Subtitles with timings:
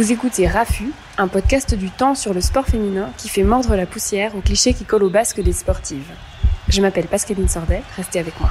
[0.00, 3.84] Vous écoutez Rafu, un podcast du temps sur le sport féminin qui fait mordre la
[3.84, 6.10] poussière aux clichés qui collent au basque des sportives.
[6.68, 8.48] Je m'appelle Pascaline Sordet, restez avec moi.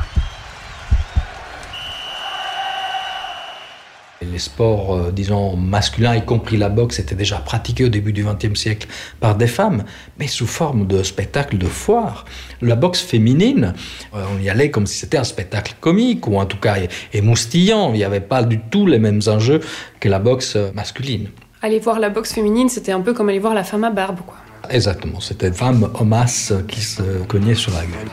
[4.40, 8.24] Les sports, euh, disons, masculins, y compris la boxe, étaient déjà pratiqués au début du
[8.24, 8.88] XXe siècle
[9.20, 9.84] par des femmes,
[10.18, 12.24] mais sous forme de spectacle de foire.
[12.62, 13.74] La boxe féminine,
[14.16, 16.78] euh, on y allait comme si c'était un spectacle comique, ou en tout cas
[17.12, 17.92] émoustillant.
[17.92, 19.60] Il n'y avait pas du tout les mêmes enjeux
[20.00, 21.28] que la boxe masculine.
[21.62, 24.20] Aller voir la boxe féminine, c'était un peu comme aller voir la femme à barbe,
[24.26, 24.38] quoi.
[24.70, 28.08] Exactement, c'était une femme en masse qui se cognait sur la gueule.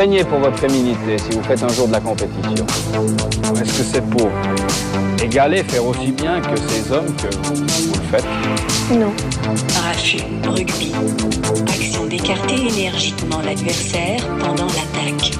[0.00, 2.64] Craignez pour votre féminité si vous faites un jour de la compétition
[3.60, 4.30] Est-ce que c'est pour
[5.22, 8.24] égaler, faire aussi bien que ces hommes que vous le faites?
[8.98, 9.12] Non.
[9.76, 10.92] Arraché, rugby.
[11.68, 15.36] Action d'écarter énergiquement l'adversaire pendant l'attaque.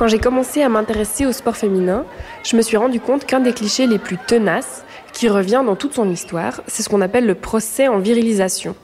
[0.00, 2.06] Quand j'ai commencé à m'intéresser au sport féminin,
[2.42, 5.92] je me suis rendu compte qu'un des clichés les plus tenaces, qui revient dans toute
[5.92, 8.74] son histoire, c'est ce qu'on appelle le procès en virilisation.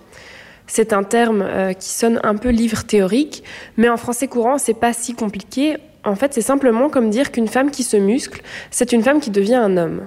[0.67, 3.45] C'est un terme euh, qui sonne un peu livre théorique,
[3.79, 5.79] mais en français courant, c'est pas si compliqué.
[6.05, 9.31] En fait, c'est simplement comme dire qu'une femme qui se muscle, c'est une femme qui
[9.31, 10.03] devient un homme.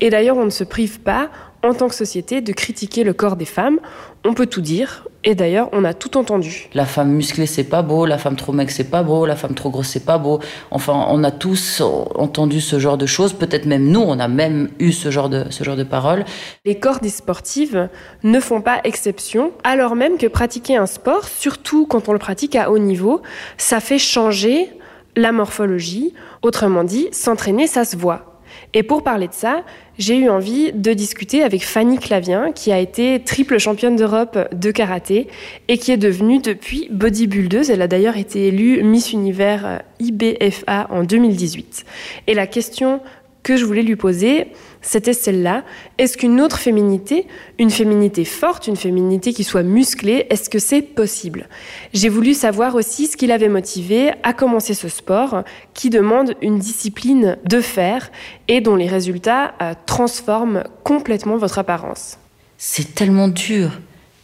[0.00, 1.30] Et d'ailleurs, on ne se prive pas,
[1.64, 3.80] en tant que société, de critiquer le corps des femmes.
[4.24, 6.68] On peut tout dire, et d'ailleurs, on a tout entendu.
[6.74, 9.54] La femme musclée, c'est pas beau, la femme trop maigre, c'est pas beau, la femme
[9.54, 10.38] trop grosse, c'est pas beau.
[10.70, 11.80] Enfin, on a tous
[12.14, 15.46] entendu ce genre de choses, peut-être même nous, on a même eu ce genre de,
[15.50, 16.24] ce genre de paroles.
[16.64, 17.88] Les corps des sportives
[18.22, 22.54] ne font pas exception, alors même que pratiquer un sport, surtout quand on le pratique
[22.54, 23.20] à haut niveau,
[23.56, 24.70] ça fait changer
[25.16, 26.14] la morphologie.
[26.42, 28.37] Autrement dit, s'entraîner, ça se voit.
[28.74, 29.64] Et pour parler de ça,
[29.98, 34.70] j'ai eu envie de discuter avec Fanny Clavien, qui a été triple championne d'Europe de
[34.70, 35.26] karaté
[35.68, 37.70] et qui est devenue depuis bodybuildeuse.
[37.70, 41.84] Elle a d'ailleurs été élue Miss Univers IBFA en 2018.
[42.26, 43.00] Et la question
[43.42, 44.48] que je voulais lui poser,
[44.82, 45.64] c'était celle-là.
[45.96, 47.26] Est-ce qu'une autre féminité,
[47.58, 51.48] une féminité forte, une féminité qui soit musclée, est-ce que c'est possible?
[51.92, 55.44] J'ai voulu savoir aussi ce qui l'avait motivé à commencer ce sport
[55.74, 58.10] qui demande une discipline de fer
[58.48, 62.18] et dont les résultats euh, transforment complètement votre apparence.
[62.56, 63.70] C'est tellement dur,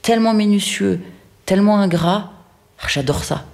[0.03, 1.01] tellement minutieux,
[1.47, 2.33] tellement ingrat.
[2.89, 3.47] J'adore ça.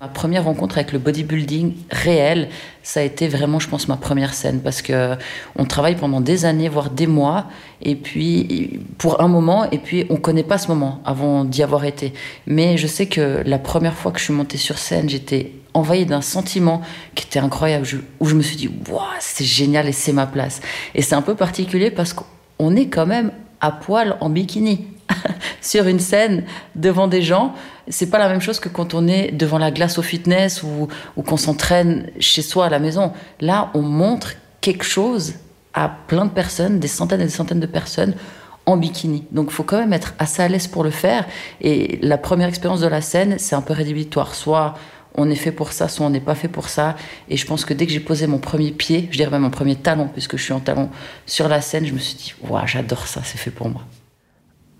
[0.00, 2.48] Ma première rencontre avec le bodybuilding réel,
[2.82, 5.14] ça a été vraiment, je pense, ma première scène parce que
[5.56, 7.48] on travaille pendant des années, voire des mois,
[7.82, 11.84] et puis pour un moment, et puis on connaît pas ce moment avant d'y avoir
[11.84, 12.14] été.
[12.46, 16.06] Mais je sais que la première fois que je suis montée sur scène, j'étais envahie
[16.06, 16.80] d'un sentiment
[17.14, 17.86] qui était incroyable,
[18.20, 20.62] où je me suis dit, waouh, c'est génial et c'est ma place.
[20.94, 24.86] Et c'est un peu particulier parce qu'on est quand même à poil en bikini
[25.60, 26.44] sur une scène
[26.74, 27.54] devant des gens.
[27.88, 30.88] C'est pas la même chose que quand on est devant la glace au fitness ou,
[31.22, 33.12] qu'on s'entraîne chez soi à la maison.
[33.40, 35.34] Là, on montre quelque chose
[35.74, 38.14] à plein de personnes, des centaines et des centaines de personnes
[38.66, 39.24] en bikini.
[39.30, 41.26] Donc il faut quand même être assez à l'aise pour le faire.
[41.60, 44.34] Et la première expérience de la scène, c'est un peu rédhibitoire.
[44.34, 44.74] Soit
[45.20, 46.96] on est fait pour ça, soit on n'est pas fait pour ça.
[47.28, 49.50] Et je pense que dès que j'ai posé mon premier pied, je dirais même mon
[49.50, 50.90] premier talon, puisque je suis en talon
[51.26, 53.82] sur la scène, je me suis dit, waouh, j'adore ça, c'est fait pour moi.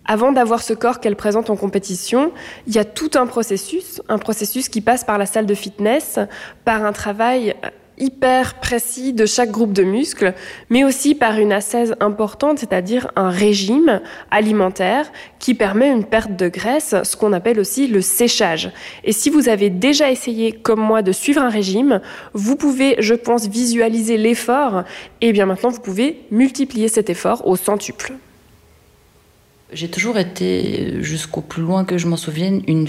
[0.04, 2.32] Avant d'avoir ce corps qu'elle présente en compétition,
[2.66, 6.18] il y a tout un processus, un processus qui passe par la salle de fitness,
[6.64, 7.54] par un travail
[8.00, 10.34] hyper précis de chaque groupe de muscles,
[10.70, 14.00] mais aussi par une assaise importante, c'est-à-dire un régime
[14.30, 18.72] alimentaire qui permet une perte de graisse, ce qu'on appelle aussi le séchage.
[19.04, 22.00] Et si vous avez déjà essayé, comme moi, de suivre un régime,
[22.34, 24.84] vous pouvez, je pense, visualiser l'effort,
[25.20, 28.14] et bien maintenant vous pouvez multiplier cet effort au centuple.
[29.72, 32.88] J'ai toujours été, jusqu'au plus loin que je m'en souvienne, une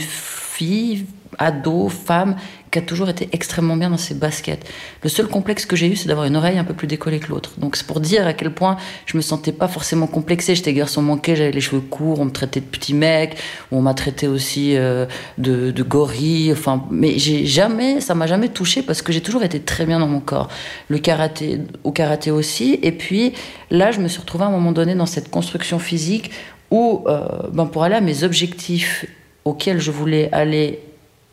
[0.51, 1.05] fille,
[1.37, 2.35] ado, femme,
[2.71, 4.65] qui a toujours été extrêmement bien dans ses baskets.
[5.03, 7.29] Le seul complexe que j'ai eu, c'est d'avoir une oreille un peu plus décollée que
[7.29, 7.53] l'autre.
[7.57, 10.55] Donc c'est pour dire à quel point je me sentais pas forcément complexée.
[10.55, 13.37] J'étais garçon manqué, j'avais les cheveux courts, on me traitait de petit mec,
[13.71, 15.05] on m'a traité aussi euh,
[15.37, 16.51] de, gorille.
[16.51, 19.99] Enfin, mais j'ai jamais, ça m'a jamais touché parce que j'ai toujours été très bien
[19.99, 20.49] dans mon corps.
[20.89, 22.79] Le karaté, au karaté aussi.
[22.83, 23.33] Et puis
[23.69, 26.31] là, je me suis retrouvée à un moment donné dans cette construction physique
[26.71, 29.05] où, euh, ben pour aller à mes objectifs
[29.45, 30.79] auxquels je voulais aller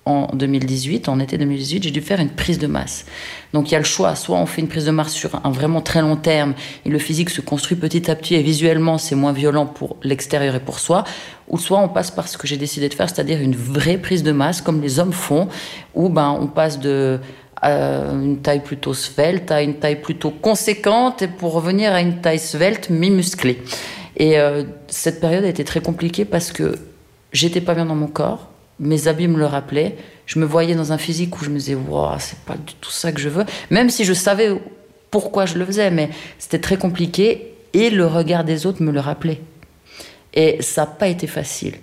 [0.08, 3.05] en 2018, en été 2018, j'ai dû faire une prise de masse.
[3.52, 5.50] Donc il y a le choix, soit on fait une prise de masse sur un
[5.50, 6.55] vraiment très long terme
[6.87, 10.55] et le physique se construit petit à petit et visuellement c'est moins violent pour l'extérieur
[10.55, 11.05] et pour soi,
[11.46, 14.22] ou soit on passe par ce que j'ai décidé de faire, c'est-à-dire une vraie prise
[14.22, 15.49] de masse comme les hommes font,
[15.94, 17.20] où ben on passe de
[17.64, 22.22] euh, une taille plutôt svelte à une taille plutôt conséquente et pour revenir à une
[22.22, 23.62] taille svelte mais musclée.
[24.16, 26.76] Et euh, cette période a été très compliquée parce que
[27.32, 28.48] j'étais pas bien dans mon corps,
[28.80, 29.96] mes habits me le rappelaient,
[30.26, 31.76] je me voyais dans un physique où je me disais,
[32.19, 34.52] c'est pas du tout ça que je veux, même si je savais
[35.10, 39.00] pourquoi je le faisais, mais c'était très compliqué et le regard des autres me le
[39.00, 39.40] rappelait.
[40.34, 41.75] Et ça n'a pas été facile.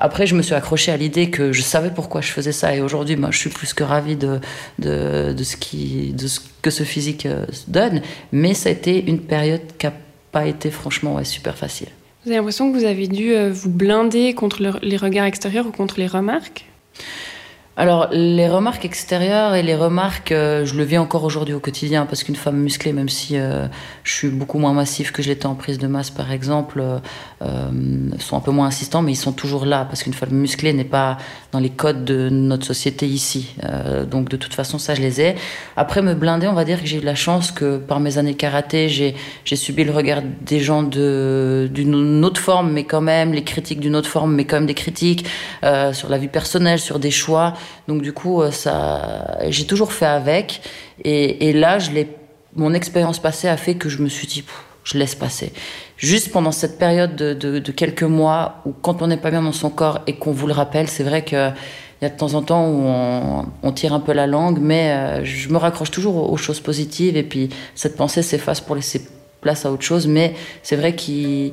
[0.00, 2.74] Après, je me suis accrochée à l'idée que je savais pourquoi je faisais ça.
[2.74, 4.40] Et aujourd'hui, moi, je suis plus que ravie de,
[4.82, 8.02] ce, que ce physique euh, donne.
[8.32, 9.92] Mais ça a été une période qui n'a
[10.32, 11.86] pas été franchement super facile.
[12.24, 15.66] Vous avez l'impression que vous avez dû euh, vous blinder contre le, les regards extérieurs
[15.66, 16.66] ou contre les remarques?
[17.74, 22.04] Alors, les remarques extérieures et les remarques, euh, je le vis encore aujourd'hui au quotidien,
[22.04, 23.66] parce qu'une femme musclée, même si euh,
[24.04, 26.82] je suis beaucoup moins massif que je l'étais en prise de masse, par exemple,
[27.40, 27.70] euh,
[28.18, 30.84] sont un peu moins insistants, mais ils sont toujours là, parce qu'une femme musclée n'est
[30.84, 31.16] pas
[31.50, 33.56] dans les codes de notre société ici.
[34.10, 35.34] donc, de toute façon, ça, je les ai.
[35.76, 38.34] Après, me blinder, on va dire que j'ai eu la chance que, par mes années
[38.34, 43.80] karaté, j'ai subi le regard des gens d'une autre forme, mais quand même, les critiques
[43.80, 45.26] d'une autre forme, mais quand même des critiques
[45.92, 47.54] sur la vie personnelle, sur des choix.
[47.88, 50.62] Donc du coup, euh, ça, j'ai toujours fait avec.
[51.04, 51.90] Et, là, je
[52.54, 54.44] mon expérience passée a fait que je me suis dit,
[54.84, 55.52] je laisse passer.
[55.96, 59.70] Juste pendant cette période de, quelques mois où quand on n'est pas bien dans son
[59.70, 61.50] corps et qu'on vous le rappelle, c'est vrai que
[62.00, 62.84] il y a de temps en temps où
[63.62, 67.16] on, tire un peu la langue, mais euh, je me raccroche toujours aux, choses positives
[67.16, 69.06] et puis cette pensée s'efface pour laisser
[69.40, 70.08] place à autre chose.
[70.08, 70.34] Mais
[70.64, 71.52] c'est vrai qu'il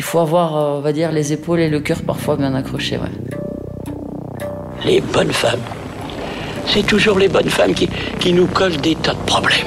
[0.00, 2.98] faut avoir, euh, on va dire, les épaules et le cœur parfois bien accrochés.
[4.86, 5.60] Les bonnes femmes.
[6.66, 7.88] C'est toujours les bonnes femmes qui,
[8.20, 9.66] qui nous collent des tas de problèmes.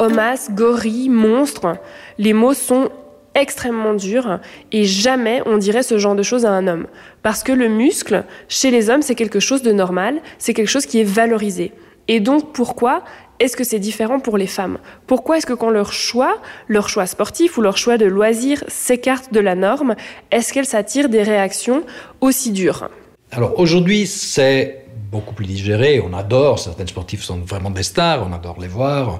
[0.00, 1.76] Homas, gorille, monstre,
[2.18, 2.88] les mots sont
[3.34, 4.40] extrêmement durs
[4.72, 6.86] et jamais on dirait ce genre de choses à un homme.
[7.22, 10.86] Parce que le muscle, chez les hommes, c'est quelque chose de normal, c'est quelque chose
[10.86, 11.72] qui est valorisé.
[12.08, 13.04] Et donc pourquoi
[13.40, 14.78] est-ce que c'est différent pour les femmes?
[15.06, 19.32] Pourquoi est-ce que quand leur choix, leur choix sportif ou leur choix de loisir s'écarte
[19.32, 19.96] de la norme,
[20.30, 21.82] est-ce qu'elles s'attirent des réactions
[22.20, 22.90] aussi dures?
[23.32, 26.00] Alors aujourd'hui, c'est beaucoup plus digéré.
[26.00, 29.18] On adore, certaines sportifs sont vraiment des stars, on adore les voir.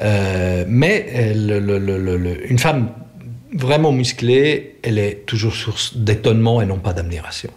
[0.00, 2.90] Euh, mais euh, une femme
[3.52, 7.50] vraiment musclée, elle est toujours source d'étonnement et non pas d'admiration.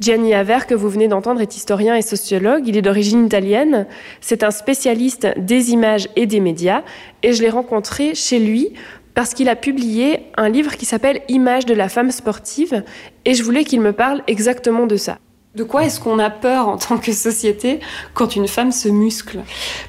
[0.00, 2.66] Gianni Aver, que vous venez d'entendre, est historien et sociologue.
[2.66, 3.86] Il est d'origine italienne.
[4.22, 6.82] C'est un spécialiste des images et des médias.
[7.22, 8.72] Et je l'ai rencontré chez lui
[9.14, 12.82] parce qu'il a publié un livre qui s'appelle Images de la femme sportive.
[13.26, 15.18] Et je voulais qu'il me parle exactement de ça.
[15.54, 17.80] De quoi est-ce qu'on a peur en tant que société
[18.14, 19.40] quand une femme se muscle?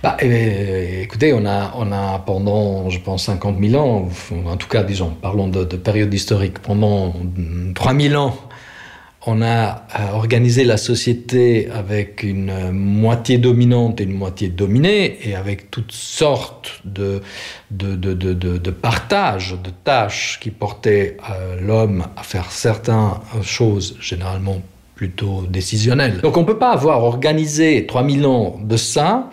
[0.02, 4.10] Bah, euh, Écoutez, on a, on a pendant, je pense, 50 000 ans,
[4.48, 7.14] en tout cas, disons, parlons de, de période historique, pendant
[7.76, 8.36] 3 000 ans,
[9.26, 9.84] on a
[10.14, 16.82] organisé la société avec une moitié dominante et une moitié dominée, et avec toutes sortes
[16.86, 17.22] de,
[17.70, 21.18] de, de, de, de partages, de tâches qui portaient
[21.62, 23.12] l'homme à faire certaines
[23.44, 24.62] choses, généralement
[24.96, 26.20] plutôt décisionnelles.
[26.22, 29.30] Donc on ne peut pas avoir organisé 3000 ans de ça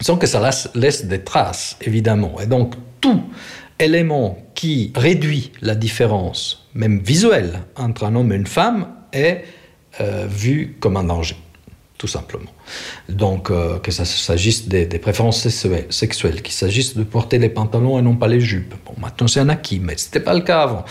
[0.00, 2.40] sans que ça laisse des traces, évidemment.
[2.40, 3.22] Et donc tout
[3.78, 9.44] élément qui réduit la différence, même visuelle, entre un homme et une femme, est
[10.00, 11.36] euh, vu comme un danger,
[11.98, 12.50] tout simplement.
[13.08, 15.46] Donc, euh, que ça s'agisse des, préférences
[15.90, 18.74] sexuelles, qu'il s'agisse de porter les pantalons et non pas les jupes.
[19.02, 20.84] Maintenant c'est un acquis, mais ce n'était pas le cas avant.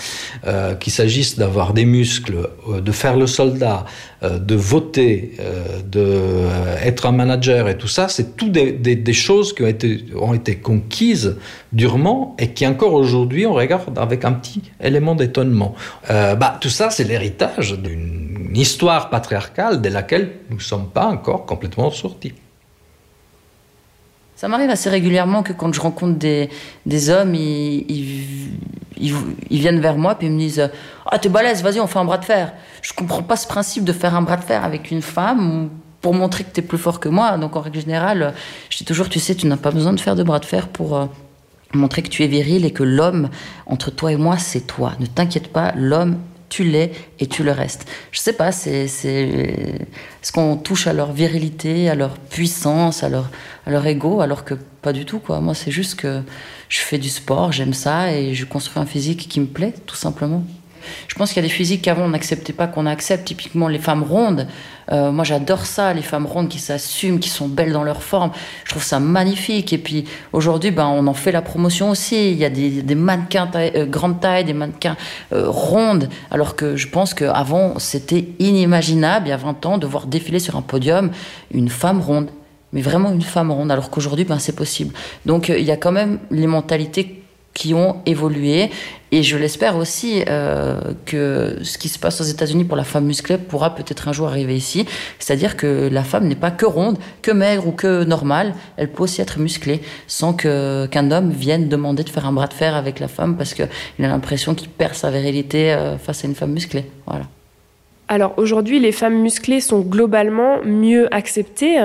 [0.46, 3.86] Euh, qu'il s'agisse d'avoir des muscles, euh, de faire le soldat,
[4.24, 5.38] euh, de voter,
[5.86, 10.56] d'être un manager et tout ça, c'est tout des, choses qui ont été, ont été
[10.58, 11.38] conquises
[11.72, 15.76] durement et qui encore aujourd'hui on regarde avec un petit élément d'étonnement.
[16.10, 21.46] bah, tout ça, c'est l'héritage d'une histoire patriarcale de laquelle nous ne sommes pas encore
[21.46, 22.34] complètement sortis.
[24.42, 26.50] Ça m'arrive assez régulièrement que quand je rencontre des,
[26.88, 28.58] des hommes, ils, ils,
[28.98, 29.14] ils,
[29.52, 30.68] ils, viennent vers moi et me disent
[31.06, 32.52] Ah, t'es balèze, vas-y, on fait un bras de fer.
[32.82, 35.70] Je comprends pas ce principe de faire un bras de fer avec une femme
[36.02, 37.38] pour montrer que t'es plus fort que moi.
[37.38, 38.34] Donc, en règle générale,
[38.72, 40.70] je dis toujours Tu sais, tu n'as pas besoin de faire de bras de fer
[40.70, 40.98] pour.
[40.98, 41.06] Euh,
[41.74, 43.30] montrer que tu es viril et que l'homme
[43.66, 44.92] entre toi et moi c'est toi.
[45.00, 46.18] Ne t'inquiète pas, l'homme
[46.52, 47.86] tu l'es et tu le restes.
[48.12, 53.32] Je sais pas, c'est est-ce qu'on touche à leur virilité, à leur puissance, à leur
[53.66, 55.40] à leur ego, alors que pas du tout quoi.
[55.40, 56.22] Moi, c'est juste que
[56.70, 59.96] je fais du sport, j'aime ça et je construis un physique qui me plaît, tout
[59.96, 60.44] simplement.
[61.08, 63.80] Je pense qu'il y a des physiques qu'avant on n'acceptait pas qu'on accepte, typiquement les
[63.80, 64.48] femmes rondes.
[64.92, 68.32] Euh, moi j'adore ça, les femmes rondes qui s'assument, qui sont belles dans leur forme.
[68.66, 69.74] Je trouve ça magnifique.
[69.74, 72.32] Et puis aujourd'hui, ben, on en fait la promotion aussi.
[72.32, 74.98] Il y a des, mannequins euh, grande taille, des mannequins
[75.34, 76.10] euh, rondes.
[76.30, 80.40] Alors que je pense qu'avant c'était inimaginable, il y a 20 ans, de voir défiler
[80.40, 81.12] sur un podium
[81.52, 82.30] une femme ronde.
[82.74, 84.94] Mais vraiment une femme ronde, alors qu'aujourd'hui, ben, c'est possible.
[85.26, 87.21] Donc il y a quand même les mentalités
[87.54, 88.70] qui ont évolué.
[89.14, 93.06] Et je l'espère aussi euh, que ce qui se passe aux États-Unis pour la femme
[93.06, 94.86] musclée pourra peut-être un jour arriver ici.
[95.20, 98.54] C'est-à-dire que la femme n'est pas que ronde, que maigre ou que normale.
[98.78, 102.48] Elle peut aussi être musclée sans que qu'un homme vienne demander de faire un bras
[102.48, 106.24] de fer avec la femme parce qu'il a l'impression qu'il perd sa virilité euh, face
[106.24, 106.86] à une femme musclée.
[107.06, 107.26] Voilà.
[108.12, 111.80] Alors aujourd'hui, les femmes musclées sont globalement mieux acceptées.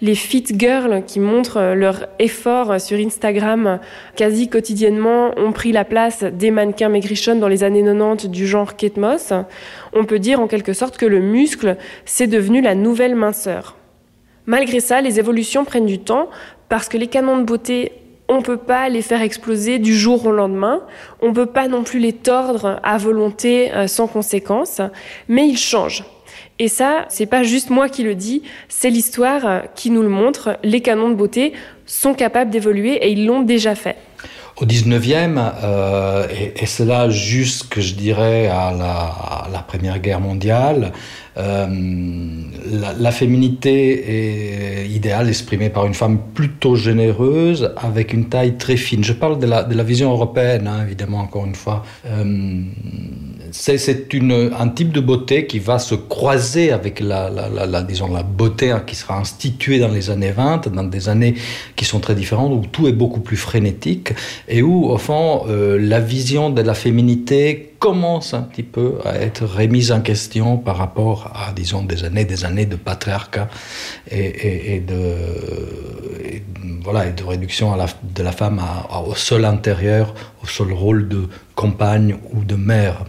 [0.00, 3.78] Les fit girls qui montrent leur effort sur Instagram
[4.16, 8.74] quasi quotidiennement ont pris la place des mannequins maigrichonnes dans les années 90 du genre
[8.76, 9.34] Kate Moss.
[9.92, 13.76] On peut dire en quelque sorte que le muscle, c'est devenu la nouvelle minceur.
[14.46, 16.30] Malgré ça, les évolutions prennent du temps
[16.70, 17.92] parce que les canons de beauté
[18.28, 20.82] on peut pas les faire exploser du jour au lendemain,
[21.20, 24.80] on peut pas non plus les tordre à volonté euh, sans conséquence,
[25.28, 26.04] mais ils changent.
[26.58, 30.08] Et ça, c'est pas juste moi qui le dis, c'est l'histoire euh, qui nous le
[30.08, 30.58] montre.
[30.62, 31.52] Les canons de beauté
[31.84, 33.96] sont capables d'évoluer et ils l'ont déjà fait.
[34.58, 38.72] Au 19e, euh, et, cela jusque, je dirais, à
[39.52, 40.92] la, Première Guerre mondiale,
[41.36, 41.66] euh,
[42.72, 48.78] la, la, féminité est idéale exprimée par une femme plutôt généreuse avec une taille très
[48.78, 49.04] fine.
[49.04, 51.84] Je parle de la, de la vision européenne, hein, évidemment, encore une fois.
[52.06, 52.62] Euh,
[53.58, 54.08] c'est
[54.58, 57.30] un type de beauté qui va se croiser avec la,
[57.82, 61.34] disons, la beauté hein, qui sera instituée dans les années 20, dans des années
[61.74, 64.12] qui sont très différentes, où tout est beaucoup plus frénétique
[64.48, 69.16] et où, au fond, euh, la vision de la féminité commence un petit peu à
[69.16, 73.48] être remise en question par rapport à, disons, des années, des années de patriarcat
[74.10, 75.14] et, de,
[76.82, 78.62] voilà, de réduction de la femme
[79.06, 83.04] au seul intérieur, au seul rôle de compagne ou de mère.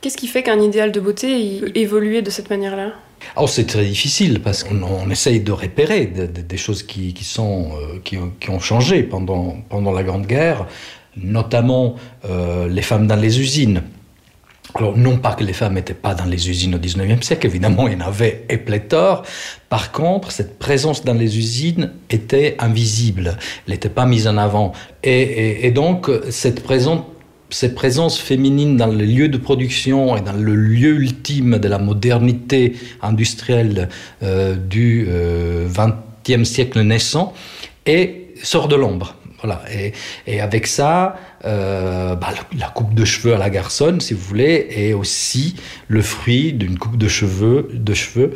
[0.00, 2.92] Qu'est-ce qui fait qu'un idéal de beauté peut évoluer de cette manière-là?
[3.36, 7.14] Oh, c'est très difficile parce qu'on on essaye de repérer de, de, des choses qui,
[7.14, 10.66] qui, sont, euh, qui, qui, ont changé pendant, pendant la Grande Guerre,
[11.16, 11.96] notamment
[12.28, 13.82] euh, les femmes dans les usines.
[14.74, 17.88] Alors, non pas que les femmes n'étaient pas dans les usines au 19e siècle, évidemment,
[17.88, 19.22] il y en avait et pléthore.
[19.70, 24.72] Par contre, cette présence dans les usines était invisible, elle n'était pas mise en avant.
[25.02, 27.00] Et, et, et donc, cette présence
[27.50, 31.78] cette présence féminine dans les lieux de production et dans le lieu ultime de la
[31.78, 33.88] modernité industrielle
[34.22, 35.08] euh, du
[35.68, 37.34] XXe euh, siècle naissant
[37.86, 39.15] et sort de l'ombre.
[39.42, 39.62] Voilà.
[39.70, 39.92] Et,
[40.26, 42.28] et avec ça, euh, bah,
[42.58, 45.56] la, coupe de cheveux à la garçonne, si vous voulez, est aussi
[45.88, 48.32] le fruit d'une coupe de cheveux, de cheveux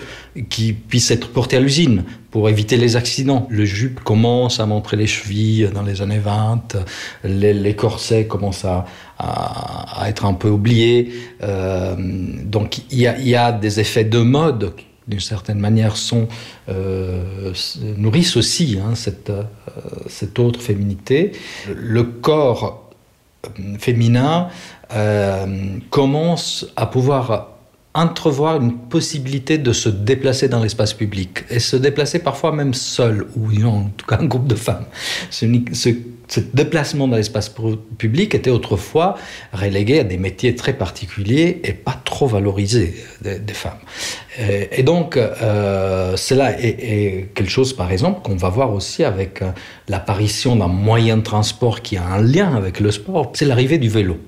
[0.51, 3.49] qui puisse être portée à l'usine pour éviter les accidents.
[3.51, 6.77] Le jupe commence à montrer les chevilles dans les années 20,
[7.25, 8.85] les, les corsets commencent à,
[9.19, 11.13] à, à être un peu oubliés.
[11.43, 14.75] Euh, donc il y, y a des effets de mode
[15.11, 16.29] d'une certaine manière sont
[16.69, 17.53] euh,
[17.97, 19.43] nourrissent aussi hein, cette, euh,
[20.09, 21.33] cette autre féminité.
[21.75, 22.91] Le corps
[23.79, 24.49] féminin
[24.95, 25.47] euh,
[25.91, 27.49] commence à pouvoir
[27.93, 33.27] entrevoir une possibilité de se déplacer dans l'espace public et se déplacer parfois même seul
[33.35, 34.87] ou en tout cas un groupe de femmes.
[35.31, 35.47] Ce,
[36.31, 37.53] ce déplacement dans l'espace
[37.99, 39.17] public était autrefois
[39.53, 43.81] relégué à des métiers très particuliers et pas trop valorisés des, femmes.
[44.39, 49.03] Et, et donc, euh, cela est, est quelque chose, par exemple, qu'on va voir aussi
[49.03, 49.51] avec euh,
[49.89, 53.89] l'apparition d'un moyen de transport qui a un lien avec le sport, c'est l'arrivée du
[53.89, 54.19] vélo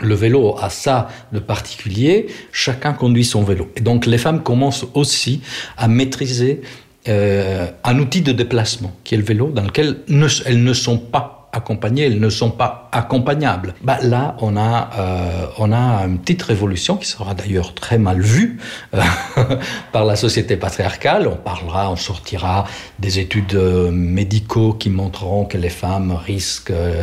[0.00, 3.70] le vélo a ça de particulier, chacun conduit son vélo.
[3.76, 5.42] Et donc les femmes commencent aussi
[5.76, 6.62] à maîtriser
[7.08, 11.50] euh, un outil de déplacement qui est le vélo dans lequel elles ne sont pas
[11.52, 13.74] accompagnées, elles ne sont pas accompagnables.
[13.82, 18.20] Bah, là, on a, euh, on a une petite révolution qui sera d'ailleurs très mal
[18.20, 18.58] vue
[18.94, 19.00] euh,
[19.92, 21.26] par la société patriarcale.
[21.26, 22.64] On parlera, on sortira
[22.98, 27.02] des études euh, médicaux qui montreront que les femmes risquent euh,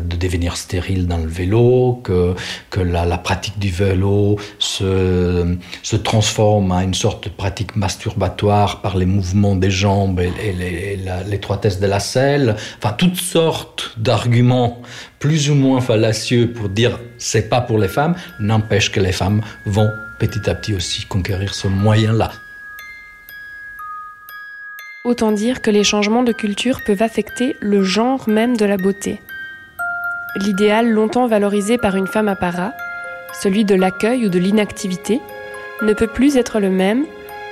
[0.00, 2.34] de devenir stériles dans le vélo, que,
[2.70, 8.80] que la, la pratique du vélo se, se transforme à une sorte de pratique masturbatoire
[8.80, 12.56] par les mouvements des jambes et, et l'étroitesse de la selle.
[12.78, 14.80] Enfin, toutes sortes d'arguments
[15.18, 19.40] plus ou moins fallacieux pour dire c'est pas pour les femmes, n'empêche que les femmes
[19.66, 22.32] vont petit à petit aussi conquérir ce moyen-là.
[25.04, 29.20] Autant dire que les changements de culture peuvent affecter le genre même de la beauté.
[30.36, 32.72] L'idéal longtemps valorisé par une femme à para
[33.34, 35.20] celui de l'accueil ou de l'inactivité,
[35.82, 37.04] ne peut plus être le même,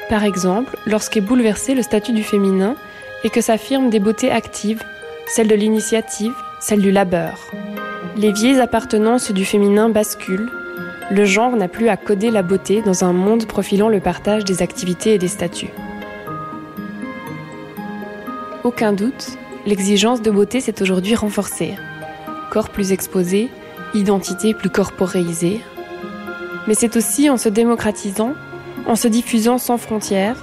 [0.09, 2.77] par exemple, lorsqu'est bouleversé le statut du féminin
[3.25, 4.83] et que s'affirment des beautés actives,
[5.27, 7.51] celle de l'initiative, celle du labeur.
[8.17, 10.49] Les vieilles appartenances du féminin basculent,
[11.11, 14.63] le genre n'a plus à coder la beauté dans un monde profilant le partage des
[14.63, 15.73] activités et des statuts.
[18.63, 21.75] Aucun doute, l'exigence de beauté s'est aujourd'hui renforcée.
[22.53, 23.51] Corps plus exposé,
[23.93, 25.61] identité plus corporéisée.
[26.69, 28.35] Mais c'est aussi en se démocratisant,
[28.87, 30.37] en se diffusant sans frontières,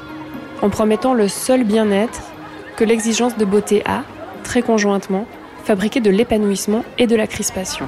[0.61, 2.23] en promettant le seul bien-être
[2.75, 4.03] que l'exigence de beauté a,
[4.43, 5.25] très conjointement,
[5.63, 7.87] fabriqué de l'épanouissement et de la crispation.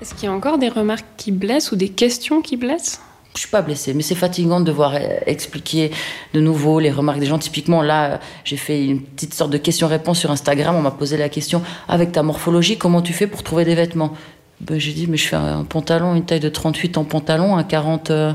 [0.00, 3.00] Est-ce qu'il y a encore des remarques qui blessent ou des questions qui blessent?
[3.34, 5.90] Je suis pas blessée, mais c'est fatigant de devoir euh, expliquer
[6.34, 7.38] de nouveau les remarques des gens.
[7.38, 10.76] Typiquement, là, j'ai fait une petite sorte de question-réponse sur Instagram.
[10.76, 14.12] On m'a posé la question avec ta morphologie, comment tu fais pour trouver des vêtements?
[14.60, 17.64] Ben, J'ai dit, mais je fais un pantalon, une taille de 38 en pantalon, un
[17.64, 18.32] 40 euh,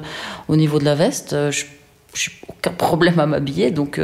[0.48, 1.34] au niveau de la veste.
[1.34, 3.72] Euh, je n'ai aucun problème à m'habiller.
[3.72, 4.00] Donc,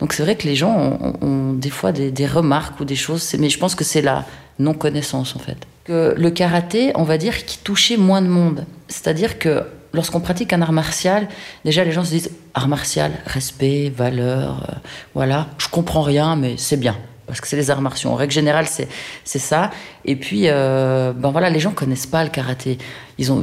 [0.00, 3.34] donc c'est vrai que les gens ont, des fois des, remarques ou des choses.
[3.38, 4.24] Mais je pense que c'est la
[4.58, 5.56] non-connaissance, en fait.
[5.84, 8.66] Que le karaté, on va dire, qui touchait moins de monde.
[8.88, 11.28] C'est-à-dire que lorsqu'on pratique un art martial,
[11.64, 14.74] déjà les gens se disent art martial, respect, valeur, euh,
[15.14, 15.48] voilà.
[15.58, 16.96] Je comprends rien, mais c'est bien
[17.32, 18.10] parce que c'est les arts martiaux.
[18.10, 18.88] En règle générale, c'est
[19.24, 19.70] c'est ça.
[20.04, 22.76] Et puis, euh, ben voilà, les gens connaissent pas le karaté.
[23.16, 23.42] Ils ont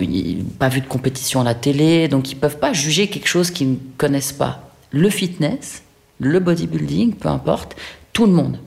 [0.60, 3.72] pas vu de compétition à la télé, donc ils peuvent pas juger quelque chose qu'ils
[3.72, 4.70] ne connaissent pas.
[4.92, 5.82] Le fitness,
[6.20, 7.76] le bodybuilding, peu importe,
[8.14, 8.60] tout le monde.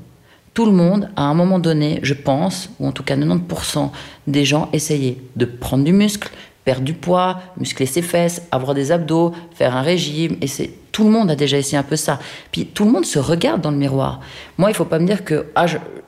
[0.55, 3.91] Tout le monde, à un moment donné, je pense, ou en tout cas 90%
[4.27, 6.33] des gens essayaient de prendre du muscle,
[6.65, 10.37] perdre du poids, muscler ses fesses, avoir des abdos, faire un régime.
[10.41, 12.19] Et c'est tout le monde a déjà essayé un peu ça.
[12.53, 14.21] Puis tout le monde se regarde dans le miroir.
[14.59, 15.67] Moi, il faut pas me dire que ah,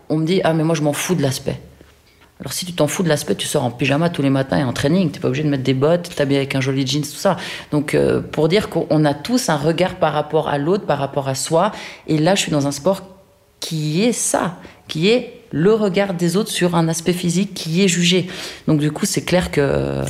[0.08, 1.60] on me dit ah mais moi je m'en fous de l'aspect.
[2.40, 4.64] Alors si tu t'en fous de l'aspect, tu sors en pyjama tous les matins et
[4.64, 5.10] en training.
[5.10, 7.36] T'es pas obligé de mettre des bottes, t'habiller avec un joli jeans, tout ça.
[7.70, 11.28] Donc euh, pour dire qu'on a tous un regard par rapport à l'autre, par rapport
[11.28, 11.72] à soi.
[12.06, 13.02] Et là, je suis dans un sport
[13.60, 17.88] qui est ça, qui est le regard des autres sur un aspect physique qui est
[17.88, 18.26] jugé.
[18.66, 20.02] Donc du coup, c'est clair que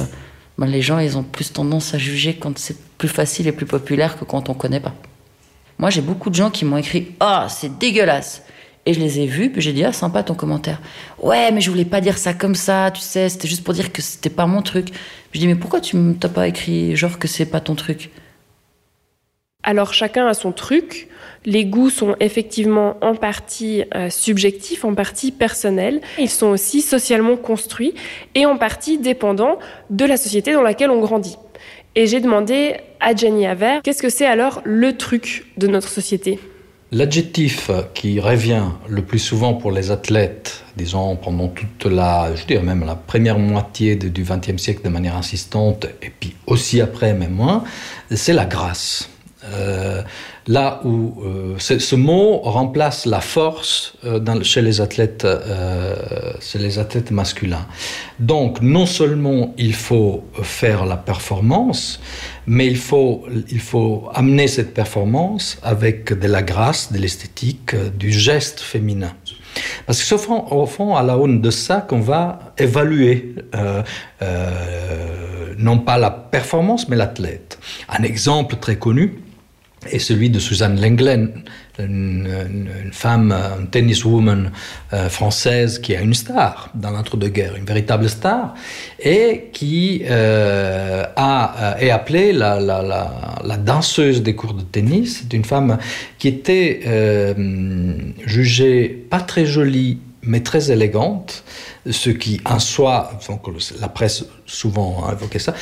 [0.59, 3.67] ben, les gens, ils ont plus tendance à juger quand c'est plus facile et plus
[3.67, 4.95] populaire que quand on connaît pas.
[5.79, 8.43] Moi, j'ai beaucoup de gens qui m'ont écrit Ah, c'est dégueulasse
[8.87, 10.81] et je les ai vus, puis j'ai dit, ah, sympa ton commentaire.
[11.23, 13.93] Ouais, mais je voulais pas dire ça comme ça, tu sais, c'était juste pour dire
[13.93, 14.89] que c'était pas mon truc.
[15.33, 18.11] Je dis, mais pourquoi tu t'as pas écrit genre que c'est pas ton truc?
[19.65, 21.09] Alors chacun a son truc.
[21.47, 26.01] Les goûts sont effectivement en partie euh, subjectifs, en partie personnels.
[26.19, 27.95] Ils sont aussi socialement construits
[28.35, 29.59] et en partie dépendants
[29.91, 31.37] de la société dans laquelle on grandit.
[31.97, 36.39] Et j'ai demandé à Jenny Aver, qu'est-ce que c'est alors le truc de notre société?
[36.93, 42.63] L'adjectif qui revient le plus souvent pour les athlètes, disons pendant toute la, je dirais
[42.63, 47.33] même la première moitié du XXe siècle de manière insistante, et puis aussi après, même
[47.33, 47.65] moins,
[48.11, 49.09] c'est la grâce.
[49.53, 50.03] Euh,
[50.47, 55.27] là où euh, ce mot remplace la force euh, chez, les athlètes,
[56.41, 57.67] chez les athlètes masculins.
[58.19, 62.01] Donc non seulement il faut faire la performance,
[62.47, 68.13] mais il faut, il faut amener cette performance avec de la grâce, de l'esthétique, du
[68.13, 69.15] geste féminin.
[69.87, 73.35] Parce que c'est au fond, à la haune de ça qu'on va évaluer
[75.59, 77.59] non pas la performance, mais l'athlète.
[77.89, 79.24] Un exemple très connu,
[79.91, 81.31] et celui de Suzanne Lenglen,
[81.79, 84.51] une, femme, une tenniswoman
[84.93, 88.55] euh, française qui a une star dans l'entre-deux-guerres, une véritable star,
[89.01, 95.23] et qui euh, a, euh, est appelée la, danseuse des cours de tennis.
[95.23, 95.79] C'est une femme
[96.19, 97.35] qui était
[98.25, 101.45] jugée pas très jolie, mais très élégante,
[101.91, 103.19] ce qui en soi,
[103.81, 105.55] la presse souvent a évoqué ça,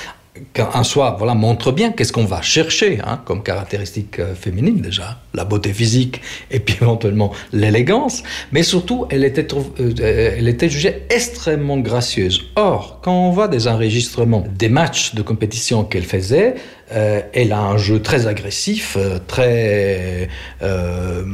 [0.74, 5.20] en soi voilà, montre bien qu'est-ce qu'on va chercher hein, comme caractéristique euh, féminine déjà,
[5.34, 11.02] la beauté physique et puis éventuellement l'élégance, mais surtout elle était, euh, elle était jugée
[11.10, 12.50] extrêmement gracieuse.
[12.56, 16.54] Or, quand on voit des enregistrements des matchs de compétition qu'elle faisait,
[16.94, 20.28] euh, elle a un jeu très agressif, euh, très...
[20.62, 21.24] Euh,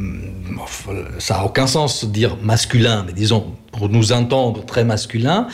[1.19, 5.47] ça n'a aucun sens de dire masculin, mais disons, pour nous entendre, très masculin.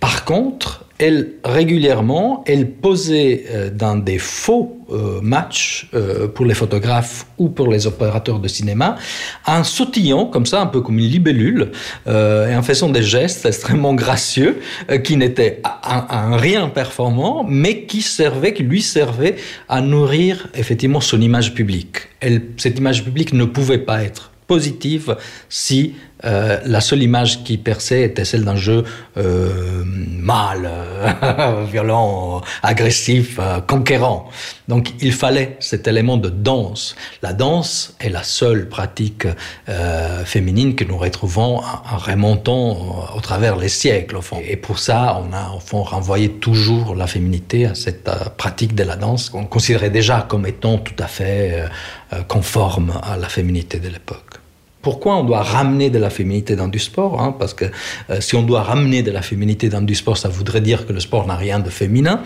[0.00, 6.54] Par contre, elle régulièrement, elle posait euh, dans des faux euh, matchs euh, pour les
[6.54, 8.96] photographes ou pour les opérateurs de cinéma,
[9.46, 11.72] en sautillant comme ça, un peu comme une libellule,
[12.06, 14.60] et en faisant des gestes extrêmement gracieux,
[15.02, 19.36] qui n'étaient en rien performants, mais qui servaient, qui lui servaient
[19.68, 21.96] à nourrir effectivement son image publique.
[22.20, 25.16] Elle, cette image publique ne pouvait pas être positive
[25.48, 28.84] si euh, la seule image qui perçait était celle d'un jeu
[29.16, 30.70] euh, mâle,
[31.70, 34.28] violent, agressif, euh, conquérant.
[34.68, 36.96] Donc il fallait cet élément de danse.
[37.22, 39.26] La danse est la seule pratique
[39.68, 44.40] euh, féminine que nous retrouvons en, remontant au travers les siècles au fond.
[44.46, 48.84] Et pour ça, on a au fond renvoyé toujours la féminité à cette pratique de
[48.84, 51.64] la danse qu'on considérait déjà comme étant tout à fait
[52.28, 54.43] conforme à la féminité de l'époque.
[54.84, 57.34] Pourquoi on doit ramener de la féminité dans du sport hein?
[57.38, 57.64] Parce que
[58.10, 60.92] euh, si on doit ramener de la féminité dans du sport, ça voudrait dire que
[60.92, 62.20] le sport n'a rien de féminin.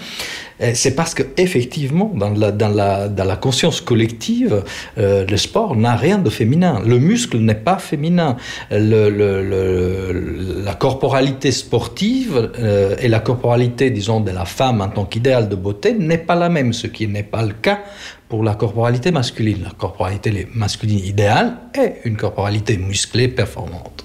[0.60, 4.64] Euh, C'est parce que effectivement, dans la, conscience collective,
[4.98, 6.82] euh, le sport n'a rien de féminin.
[6.84, 8.36] Le muscle n'est pas féminin.
[8.70, 12.50] La corporalité sportive
[13.00, 16.48] et la corporalité, disons, de la femme en tant qu'idéal de beauté n'est pas la
[16.48, 17.78] même, ce qui n'est pas le cas
[18.28, 19.62] pour la corporalité masculine.
[19.64, 24.04] La corporalité masculine idéale est une corporalité musclée performante.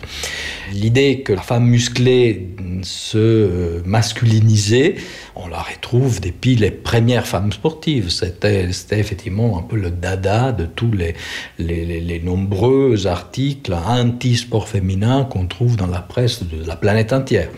[0.71, 2.49] L'idée que la femme musclée
[2.81, 4.95] se masculinisait,
[5.35, 8.09] on la retrouve depuis les premières femmes sportives.
[8.09, 11.15] C'était effectivement un peu le dada de tous les,
[11.59, 17.49] les nombreux articles anti-sport féminin qu'on trouve dans la presse de la planète entière.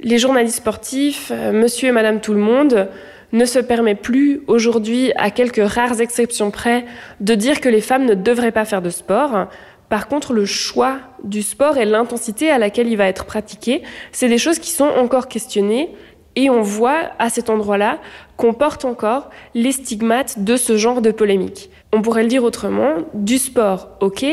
[0.00, 2.88] Les journalistes sportifs, euh, monsieur et madame tout le monde,
[3.32, 6.84] ne se permet plus aujourd'hui, à quelques rares exceptions près,
[7.20, 9.46] de dire que les femmes ne devraient pas faire de sport.
[9.88, 14.28] Par contre, le choix du sport et l'intensité à laquelle il va être pratiqué, c'est
[14.28, 15.90] des choses qui sont encore questionnées
[16.36, 17.98] et on voit à cet endroit-là
[18.36, 21.70] qu'on porte encore les stigmates de ce genre de polémique.
[21.92, 24.24] On pourrait le dire autrement, du sport, ok,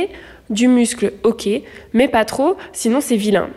[0.49, 1.49] du muscle, ok,
[1.93, 3.49] mais pas trop, sinon c'est vilain.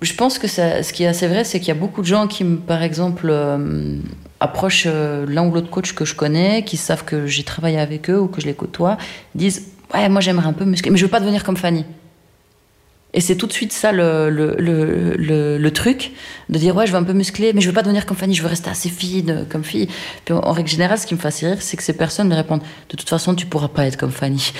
[0.00, 2.26] Je pense que ce qui est assez vrai, c'est qu'il y a beaucoup de gens
[2.26, 3.98] qui, par exemple, euh,
[4.42, 8.10] approchent euh, l'un ou l'autre coach que je connais, qui savent que j'ai travaillé avec
[8.10, 8.98] eux ou que je les côtoie,
[9.34, 11.84] disent Ouais, moi j'aimerais un peu muscler, mais je veux pas devenir comme Fanny.
[13.14, 16.12] Et c'est tout de suite ça le, le, le, truc,
[16.48, 18.34] de dire ouais, je veux un peu muscler, mais je veux pas devenir comme Fanny,
[18.34, 19.88] je veux rester assez fine comme fille.
[20.24, 22.28] Puis en, en règle générale, ce qui me fait assez rire, c'est que ces personnes
[22.28, 24.52] me répondent de toute façon, tu pourras pas être comme Fanny.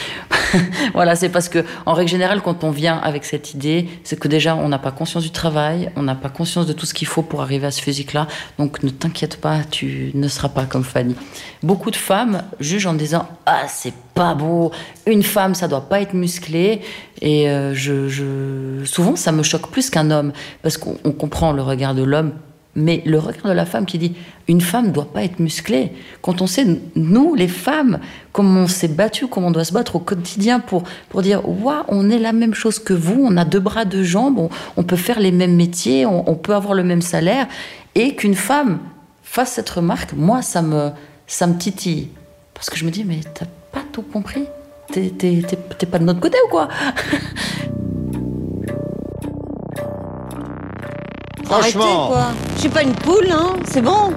[0.95, 4.29] voilà, c'est parce que en règle générale, quand on vient avec cette idée, c'est que
[4.29, 7.09] déjà on n'a pas conscience du travail, on n'a pas conscience de tout ce qu'il
[7.09, 8.27] faut pour arriver à ce physique-là.
[8.59, 11.17] Donc ne t'inquiète pas, tu ne seras pas comme Fanny.
[11.62, 14.72] Beaucoup de femmes jugent en disant ah c'est pas beau,
[15.07, 16.81] une femme ça doit pas être musclé.
[17.20, 21.52] Et euh, je, je, souvent ça me choque plus qu'un homme parce qu'on on comprend
[21.52, 22.33] le regard de l'homme.
[22.74, 24.14] Mais le regard de la femme qui dit
[24.48, 27.98] une femme doit pas être musclée, quand on sait, nous, les femmes,
[28.33, 31.85] comment on s'est battu, comment on doit se battre au quotidien pour, pour dire Waouh,
[31.88, 34.85] on est la même chose que vous, on a deux bras, deux jambes, on, on
[34.85, 37.46] peut faire les mêmes métiers, on, on peut avoir le même salaire,
[37.94, 38.78] et qu'une femme
[39.22, 40.90] fasse cette remarque, moi, ça me,
[41.26, 42.09] ça me titille.
[42.62, 44.46] Parce que je me dis Mais t'as pas tout compris
[44.92, 45.11] T'es
[45.90, 46.68] pas de notre côté ou quoi
[51.44, 51.83] Franchement.
[51.83, 52.27] Arrêtez, quoi.
[52.55, 53.57] Je suis pas une poule, hein.
[53.64, 54.12] C'est bon.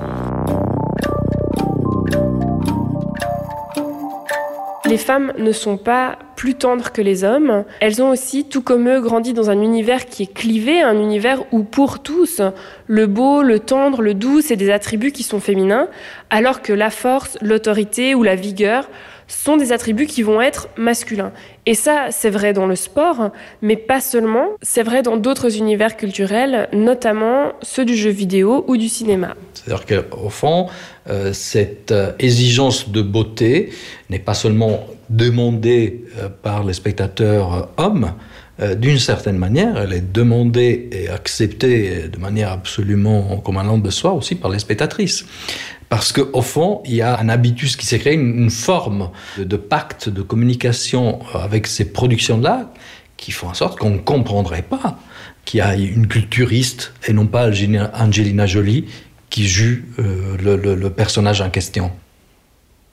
[4.87, 7.63] Les femmes ne sont pas plus tendres que les hommes.
[7.79, 11.43] Elles ont aussi, tout comme eux, grandi dans un univers qui est clivé, un univers
[11.51, 12.41] où pour tous,
[12.85, 15.87] le beau, le tendre, le doux, c'est des attributs qui sont féminins,
[16.29, 18.87] alors que la force, l'autorité ou la vigueur
[19.27, 21.31] sont des attributs qui vont être masculins.
[21.65, 24.49] Et ça, c'est vrai dans le sport, mais pas seulement.
[24.61, 29.35] C'est vrai dans d'autres univers culturels, notamment ceux du jeu vidéo ou du cinéma.
[29.53, 30.67] C'est-à-dire qu'au fond,
[31.09, 33.71] euh, cette euh, exigence de beauté
[34.09, 38.11] n'est pas seulement demandée euh, par les spectateurs hommes,
[38.77, 44.13] d'une certaine manière, elle est demandée et acceptée de manière absolument comme un de soi
[44.13, 45.25] aussi par les spectatrices.
[45.89, 50.09] Parce qu'au fond, il y a un habitus qui s'est créé, une, forme de, pacte
[50.09, 52.71] de communication avec ces productions-là
[53.17, 54.99] qui font en sorte qu'on ne comprendrait pas
[55.45, 58.85] qu'il y a une culturiste et non pas Angelina Jolie
[59.29, 61.91] qui joue euh, le, personnage en question.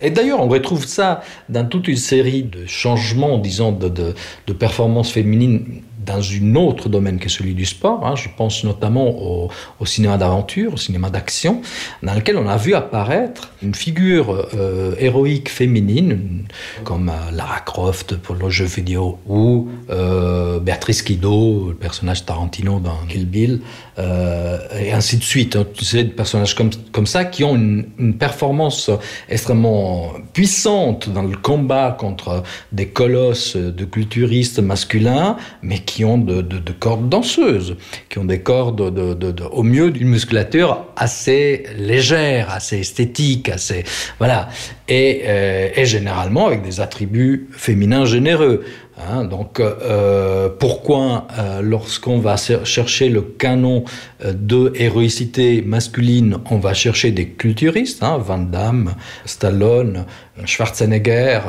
[0.01, 5.83] Et d'ailleurs, on retrouve ça dans toute une série de changements, disons, de performances féminines
[6.05, 8.07] dans une autre domaine que celui du sport.
[8.07, 8.15] Hein.
[8.17, 9.51] Je pense notamment au,
[9.85, 11.62] cinéma d'aventure, au cinéma d'action,
[12.03, 16.45] dans lequel on a vu apparaître une figure euh, héroïque féminine,
[16.85, 22.81] comme euh, Lara Croft pour le jeu vidéo, ou euh, Béatrice Kiddo, le personnage Tarantino
[22.81, 23.61] dans Kill Bill,
[23.99, 25.57] euh, et ainsi de suite.
[25.57, 25.67] Hein.
[25.81, 28.91] Sais, des personnages comme, comme ça qui ont une, une performance
[29.29, 36.41] extrêmement puissante dans le combat contre des colosses de culturistes masculins, mais qui ont de,
[36.41, 37.77] de, de cordes danseuses,
[38.09, 43.49] qui ont des cordes de, de, de, au mieux d'une musculature assez légère, assez esthétique,
[43.49, 43.85] assez
[44.19, 44.49] voilà,
[44.89, 48.65] et, euh, généralement avec des attributs féminins généreux.
[48.99, 53.85] Hein, donc euh, pourquoi euh, lorsqu'on va chercher le canon
[54.23, 60.05] de héroïcité masculine, on va chercher des culturistes, hein, Van Damme, Stallone,
[60.45, 61.41] Schwarzenegger,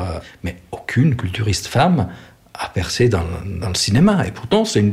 [0.42, 2.08] mais aucune culturiste femme
[2.54, 3.24] a percé dans,
[3.60, 4.26] dans le cinéma.
[4.26, 4.84] Et pourtant c'est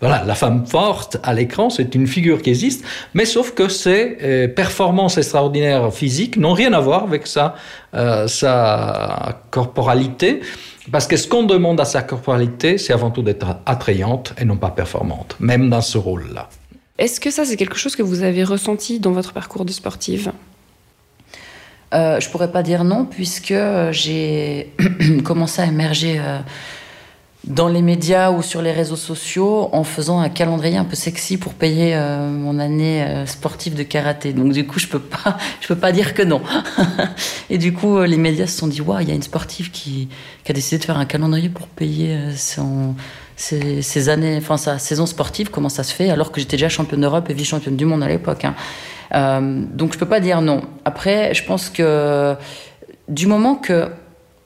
[0.00, 2.84] voilà la femme forte à l'écran c'est une figure qui existe
[3.14, 7.54] mais sauf que ces euh, performances extraordinaires physiques n'ont rien à voir avec sa
[7.94, 10.40] euh, sa corporalité
[10.90, 14.56] parce que ce qu'on demande à sa corporalité c'est avant tout d'être attrayante et non
[14.56, 16.48] pas performante même dans ce rôle là
[16.98, 20.32] est-ce que ça c'est quelque chose que vous avez ressenti dans votre parcours de sportive?
[21.94, 23.54] Euh, je pourrais pas dire non puisque
[23.92, 24.72] j'ai
[25.24, 26.40] commencé à émerger euh,
[27.48, 31.38] dans les médias ou sur les réseaux sociaux en faisant un calendrier un peu sexy
[31.38, 34.34] pour payer euh, mon année euh, sportive de karaté.
[34.34, 36.42] Donc du coup, je peux pas, je peux pas dire que non.
[37.50, 39.70] et du coup, euh, les médias se sont dit waouh, il y a une sportive
[39.70, 40.08] qui,
[40.48, 42.18] a décidé de faire un calendrier pour payer
[43.36, 45.50] ses, années, enfin sa saison sportive.
[45.50, 48.08] Comment ça se fait alors que j'étais déjà championne d'Europe et vice-championne du monde à
[48.08, 48.44] l'époque.
[48.44, 49.42] Hein.
[49.74, 50.62] Donc je peux pas dire non.
[50.86, 52.34] Après, je pense que
[53.08, 53.88] du moment que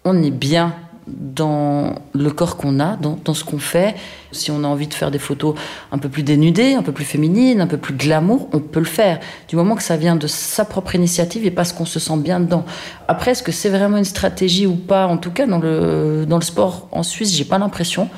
[0.05, 0.75] on est bien
[1.07, 3.95] dans le corps qu'on a, dans, ce qu'on fait.
[4.31, 5.55] Si on a envie de faire des photos
[5.91, 8.87] un peu plus dénudées, un peu plus féminines, un peu plus glamour, on peut le
[8.87, 9.19] faire.
[9.49, 12.41] Du moment que ça vient de sa propre initiative et parce qu'on se sent bien
[12.41, 12.65] dedans.
[13.09, 15.07] Après, est-ce que c'est vraiment une stratégie ou pas?
[15.07, 18.09] En tout cas, dans le, dans le sport en Suisse, j'ai pas l'impression.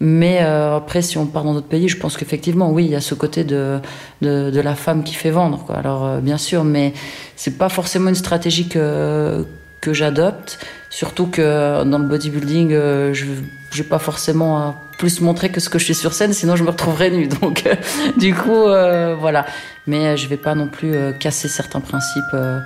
[0.00, 2.96] Mais euh, après, si on part dans d'autres pays, je pense qu'effectivement, oui, il y
[2.96, 3.78] a ce côté de,
[4.22, 5.64] de, la femme qui fait vendre.
[5.72, 6.92] Alors, euh, bien sûr, mais
[7.36, 9.46] c'est pas forcément une stratégie que,
[9.84, 10.58] que j'adopte.
[10.88, 15.68] Surtout que dans le bodybuilding, euh, je n'ai pas forcément à plus montrer que ce
[15.68, 17.28] que je suis sur scène, sinon je me retrouverai nue.
[17.42, 17.74] Donc, euh,
[18.16, 19.44] du coup, euh, voilà.
[19.86, 22.58] Mais je vais pas non plus euh, casser certains principes euh,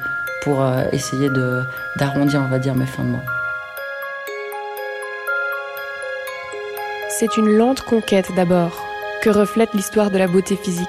[0.43, 1.29] pour euh, essayer
[1.97, 3.25] d'arrondir, on va dire, mes fins de mois.
[7.09, 8.85] C'est une lente conquête d'abord,
[9.23, 10.87] que reflète l'histoire de la beauté physique.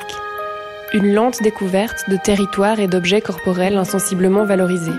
[0.93, 4.91] Une lente découverte de territoires et d'objets corporels insensiblement valorisés.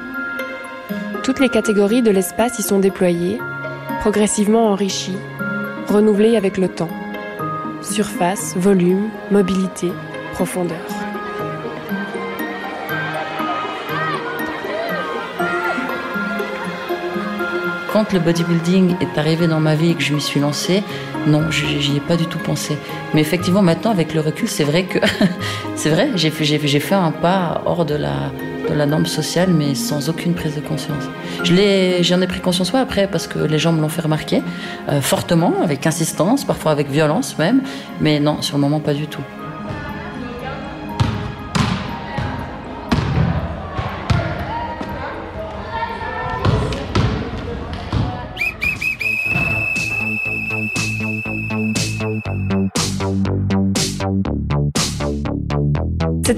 [1.31, 3.38] Toutes les catégories de l'espace y sont déployées,
[4.01, 5.16] progressivement enrichies,
[5.87, 6.90] renouvelées avec le temps.
[7.83, 9.93] Surface, volume, mobilité,
[10.33, 10.85] profondeur.
[17.93, 20.83] Quand le bodybuilding est arrivé dans ma vie et que je m'y suis lancée,
[21.29, 22.77] non, j'y ai pas du tout pensé.
[23.14, 24.99] Mais effectivement, maintenant, avec le recul, c'est vrai que
[25.77, 28.33] c'est vrai, j'ai fait, j'ai fait un pas hors de la,
[28.71, 31.05] de la norme sociale, mais sans aucune prise de conscience.
[31.45, 34.43] J'en ai pris conscience ouais, après parce que les gens me l'ont fait remarquer
[34.89, 37.63] euh, fortement, avec insistance, parfois avec violence même,
[38.01, 39.23] mais non, sur le moment pas du tout.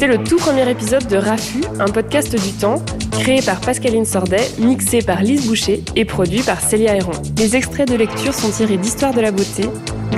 [0.02, 2.82] C'était le tout premier épisode de Rafu, un podcast du temps,
[3.20, 7.12] créé par Pascaline Sordet, mixé par Lise Boucher et produit par Célia Héron.
[7.38, 9.62] Les extraits de lecture sont tirés d'Histoire de la beauté,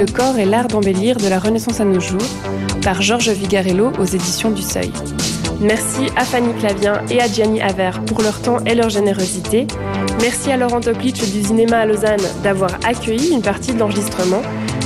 [0.01, 2.25] Le corps et l'art d'embellir de la Renaissance à nos jours,
[2.83, 4.91] par Georges Vigarello aux éditions du Seuil.
[5.61, 9.67] Merci à Fanny Clavien et à Gianni Aver pour leur temps et leur générosité.
[10.23, 14.41] Merci à Laurent Toplitch du cinéma à Lausanne d'avoir accueilli une partie de l'enregistrement.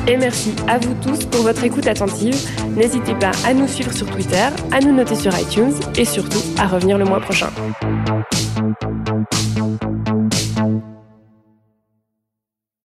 [0.06, 2.36] Et merci à vous tous pour votre écoute attentive.
[2.76, 6.66] N'hésitez pas à nous suivre sur Twitter, à nous noter sur iTunes et surtout à
[6.66, 7.48] revenir le mois prochain.